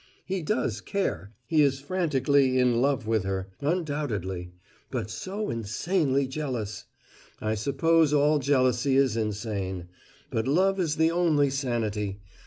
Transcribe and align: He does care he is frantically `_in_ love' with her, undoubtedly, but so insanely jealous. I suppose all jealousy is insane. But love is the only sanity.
He 0.25 0.41
does 0.41 0.81
care 0.81 1.31
he 1.45 1.61
is 1.61 1.79
frantically 1.79 2.53
`_in_ 2.53 2.81
love' 2.81 3.05
with 3.05 3.23
her, 3.23 3.51
undoubtedly, 3.59 4.51
but 4.89 5.11
so 5.11 5.51
insanely 5.51 6.25
jealous. 6.25 6.85
I 7.39 7.53
suppose 7.53 8.11
all 8.11 8.39
jealousy 8.39 8.95
is 8.97 9.15
insane. 9.15 9.89
But 10.31 10.47
love 10.47 10.79
is 10.79 10.95
the 10.95 11.11
only 11.11 11.51
sanity. 11.51 12.17